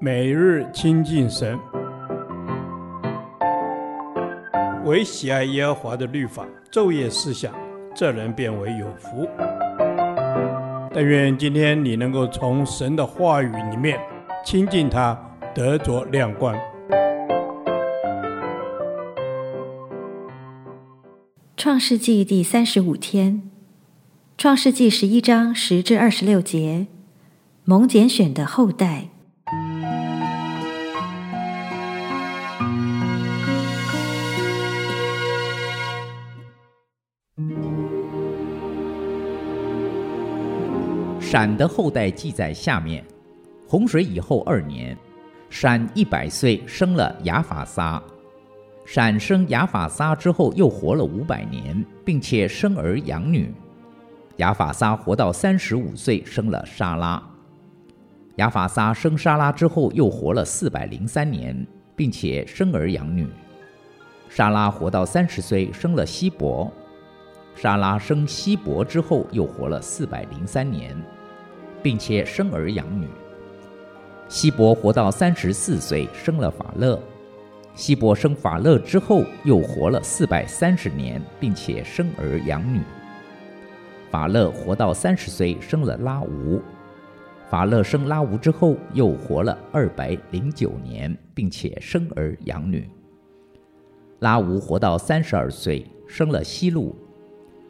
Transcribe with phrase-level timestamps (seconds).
[0.00, 1.58] 每日亲近神，
[4.84, 7.54] 唯喜爱耶和华的律法，昼夜思想，
[7.94, 9.26] 这人便为有福。
[10.92, 13.98] 但愿今天你能够从神的话语里面
[14.44, 15.18] 亲近他，
[15.54, 16.54] 得着亮光。
[21.56, 23.50] 创世纪第三十五天，
[24.36, 26.88] 创世纪十一章十至二十六节，
[27.64, 29.08] 蒙拣选的后代。
[41.34, 43.04] 闪的后代记在下面。
[43.66, 44.96] 洪水以后二年，
[45.50, 48.00] 闪一百岁，生了亚法撒。
[48.86, 53.52] 闪生亚法撒之后，又活了五百年，并且生儿养女。
[54.36, 57.20] 亚法撒活到三十五岁，生了沙拉。
[58.36, 61.66] 亚法撒生沙拉之后，又活了四百零三年，
[61.96, 63.26] 并且生儿养女。
[64.28, 66.70] 沙拉活到三十岁，生了希伯。
[67.56, 70.96] 沙拉生希伯之后，又活了四百零三年。
[71.84, 73.06] 并且生儿养女。
[74.26, 76.98] 希伯活到三十四岁，生了法勒。
[77.74, 82.80] 希伯生法勒之后，又活了四百三十年，并且生儿养女。
[84.10, 86.62] 法勒活到三十岁，生了拉吾。
[87.50, 92.88] 法勒生拉吾之后，又活了二百零九年，并且生儿养女。
[94.20, 96.96] 拉吾活到三十二岁，生了西路。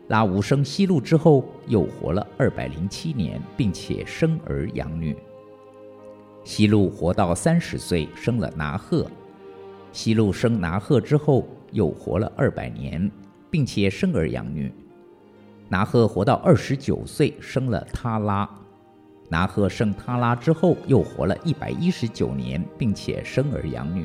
[0.09, 5.17] 拉吾生西路之后，又活了二百零七年，并且生儿养女。
[6.45, 9.11] 西路活到三十岁，生了拿鹤。
[9.93, 13.11] 西路生拿鹤之后，又活了二百年，
[13.51, 14.71] 并且生儿养女。
[15.71, 18.49] 拿鹤活到二十九岁，生了他拉。
[19.31, 24.05] 拿鹤生他拉之后，又活了一百一十九年，并且生儿养女。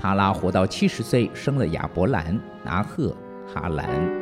[0.00, 3.14] 他拉活到七十岁，生了亚伯兰、拿鹤、
[3.46, 4.19] 哈兰。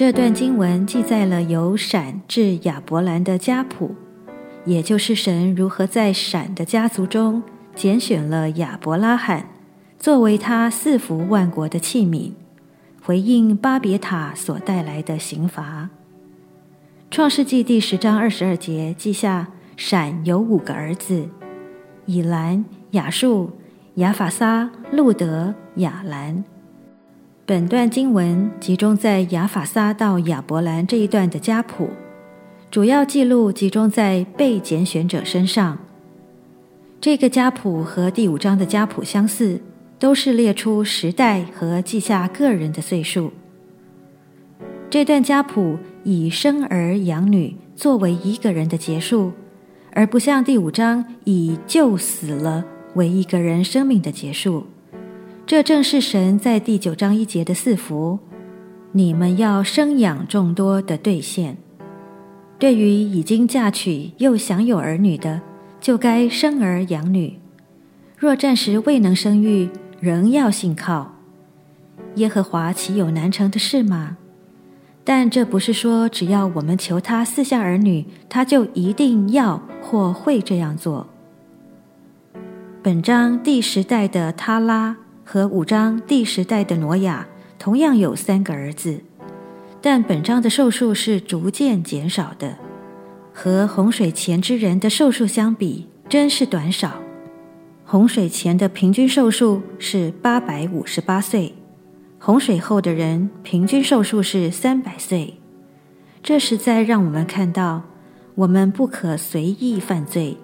[0.00, 3.94] 这段经文记载了由闪至亚伯兰的家谱，
[4.64, 7.42] 也就是神如何在闪的家族中
[7.74, 9.50] 拣选了亚伯拉罕，
[9.98, 12.32] 作为他赐福万国的器皿，
[13.02, 15.90] 回应巴别塔所带来的刑罚。
[17.10, 21.28] 创世纪第十章二十二节记下，闪有五个儿子：
[22.06, 23.50] 以兰、亚述、
[23.96, 26.42] 亚法撒、路得、亚兰。
[27.50, 31.90] 本段经文集中在亚法撒到亚伯兰这一段的家谱，
[32.70, 35.76] 主要记录集中在被拣选者身上。
[37.00, 39.60] 这个家谱和第五章的家谱相似，
[39.98, 43.32] 都是列出时代和记下个人的岁数。
[44.88, 49.32] 这段家谱以生儿养女作为一个人的结束，
[49.90, 54.68] 而不像第五章以就死了为一个人生命的结束。
[55.50, 58.20] 这正是神在第九章一节的四福，
[58.92, 61.56] 你们要生养众多的兑现。
[62.56, 65.40] 对于已经嫁娶又享有儿女的，
[65.80, 67.40] 就该生儿养女；
[68.16, 69.68] 若暂时未能生育，
[69.98, 71.16] 仍要信靠
[72.14, 74.18] 耶和华，岂有难成的事吗？
[75.02, 81.08] 但这不是说只要我们求他赐下儿女，他就一定要或会这样做。
[82.84, 84.96] 本章第十代的他拉。
[85.32, 87.24] 和五章第十代的挪亚
[87.56, 89.00] 同样有三个儿子，
[89.80, 92.56] 但本章的寿数是逐渐减少的，
[93.32, 97.00] 和洪水前之人的寿数相比，真是短少。
[97.84, 101.54] 洪水前的平均寿数是八百五十八岁，
[102.18, 105.34] 洪水后的人平均寿数是三百岁。
[106.24, 107.84] 这实在让我们看到，
[108.34, 110.36] 我们不可随意犯罪，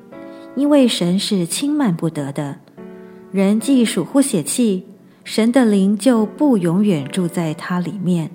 [0.54, 2.60] 因为神是轻慢不得的。
[3.36, 4.86] 人既属乎血气，
[5.22, 8.30] 神的灵就不永远住在他里面。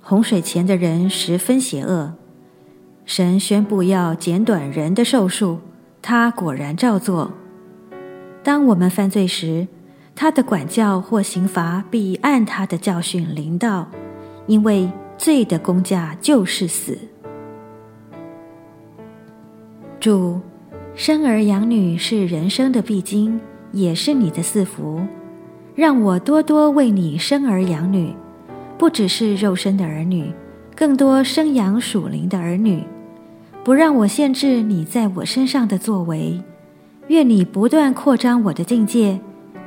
[0.00, 2.14] 洪水前的人十分邪恶，
[3.04, 5.60] 神宣布要减短人的寿数，
[6.02, 7.30] 他果然照做。
[8.42, 9.68] 当我们犯罪时，
[10.16, 13.88] 他的管教或刑罚必按他的教训临到，
[14.48, 16.98] 因为罪的工价就是死。
[20.00, 20.40] 主，
[20.96, 23.40] 生儿养女是人生的必经。
[23.74, 25.00] 也是你的赐福，
[25.74, 28.14] 让我多多为你生儿养女，
[28.78, 30.32] 不只是肉身的儿女，
[30.76, 32.84] 更多生养属灵的儿女，
[33.64, 36.40] 不让我限制你在我身上的作为，
[37.08, 39.18] 愿你不断扩张我的境界，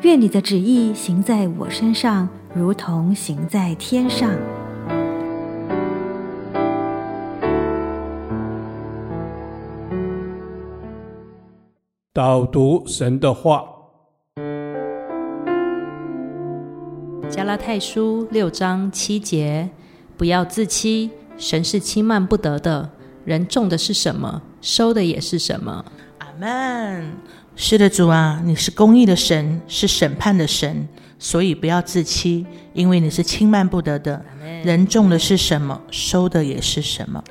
[0.03, 4.31] 愿你的旨意行在我身上，如同行在天上。
[12.13, 13.76] 导读神的话。
[17.37, 19.69] 加拉太书》六章七节：
[20.17, 22.89] 不要自欺，神是轻慢不得的。
[23.25, 25.85] 人种的是什么，收的也是什么。
[26.17, 27.13] 阿门。
[27.55, 30.87] 是的，主啊，你是公义的神，是审判的神，
[31.19, 32.43] 所以不要自欺，
[32.73, 34.19] 因为你是轻慢不得的。
[34.63, 37.23] 人种的是什么，收的也是什么。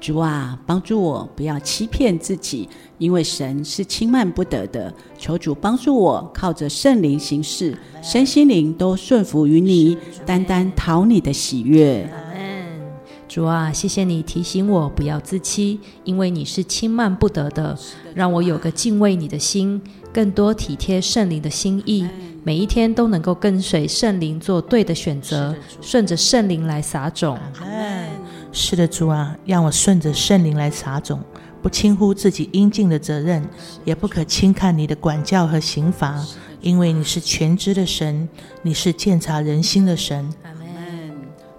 [0.00, 2.66] 主啊，帮助我不要欺骗自己，
[2.96, 4.92] 因为神是轻慢不得的。
[5.18, 12.10] 求主帮助我，靠着圣灵行事，身心灵都顺服于你，单单讨你的喜悦。
[13.28, 17.78] 主啊，谢谢你提醒我不要自欺，因为你是轻慢不得的，
[18.14, 19.80] 让我有个敬畏你的心，
[20.12, 22.08] 更多体贴圣灵的心意，
[22.42, 27.38] 每一天都能够跟随圣灵做对的选择，顺着圣灵来撒种。
[28.52, 31.20] 是的，主啊，让我顺着圣灵来撒种，
[31.62, 33.42] 不轻忽自己应尽的责任，
[33.84, 36.20] 也不可轻看你的管教和刑罚，
[36.60, 38.28] 因为你是全知的神，
[38.62, 40.28] 你是鉴察人心的神。
[40.42, 40.60] 阿门。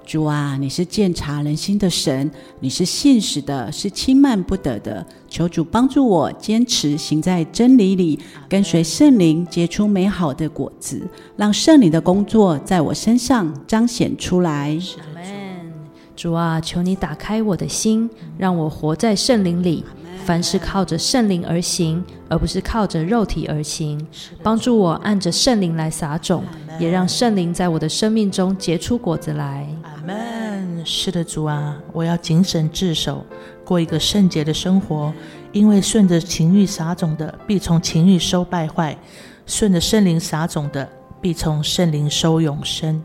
[0.06, 2.30] 主啊，你是鉴察人心的神，
[2.60, 5.06] 你是信实的，是轻慢不得的。
[5.30, 11.08] 求主帮助我坚持行在真理里，跟随圣灵结出美好的果子，
[11.38, 14.78] 让圣灵的工作在我身上彰显出来。
[16.22, 18.08] 主啊，求你打开我的心，
[18.38, 19.84] 让我活在圣灵里。
[20.24, 24.00] 凡事靠着圣灵而行，而不是靠着肉体而行。
[24.44, 26.44] 帮助我按着圣灵来撒种，
[26.80, 29.68] 也让圣灵在我的生命中结出果子来。
[29.82, 30.86] 阿门。
[30.86, 33.26] 是的，主啊，我要谨慎自守，
[33.66, 35.12] 过一个圣洁的生活。
[35.52, 38.96] 因为顺着情欲撒种的，必从情欲收败坏；
[39.48, 40.88] 顺着圣灵撒种的，
[41.20, 43.02] 必从圣灵收永生。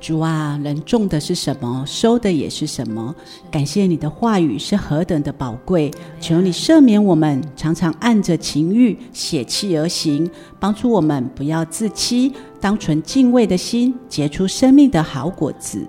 [0.00, 3.14] 主啊，人种的是什么，收的也是什么。
[3.50, 15.86] 感谢你的话语是何等的宝贵，求你赦免我们，常常按着情欲、血气而行，帮助我们不要自欺，当存敬畏的心，结出生命的好果子。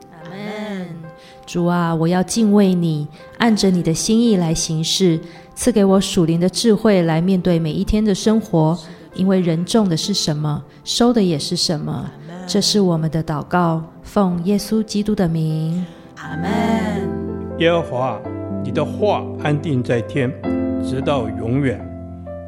[1.45, 5.19] 主啊，我要敬畏你，按着你的心意来行事，
[5.55, 8.77] 赐给我属灵的智慧来面对每一天的生活。
[9.13, 12.09] 因为人种的是什么，收的也是什么。
[12.47, 15.85] 这是我们的祷告，奉耶稣基督的名，
[16.17, 16.49] 阿门。
[17.59, 18.19] 耶和华，
[18.63, 20.31] 你的话安定在天，
[20.83, 21.79] 直到永远。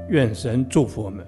[0.10, 1.26] 愿神祝福我们。